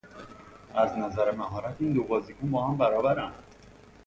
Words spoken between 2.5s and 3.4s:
با هم برابرند.